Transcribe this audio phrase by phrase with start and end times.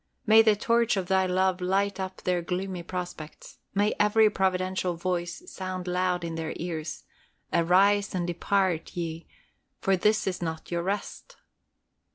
[0.25, 3.59] May the torch of Thy love light up their gloomy prospects.
[3.75, 7.03] May every providential voice sound loud in their ears,
[7.53, 9.27] "Arise and depart ye,
[9.79, 11.35] for this is not your rest!"